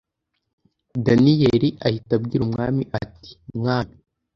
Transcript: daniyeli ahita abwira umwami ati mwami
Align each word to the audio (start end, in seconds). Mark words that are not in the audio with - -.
daniyeli 1.05 1.69
ahita 1.87 2.11
abwira 2.17 2.41
umwami 2.47 2.83
ati 2.99 3.31
mwami 3.57 3.97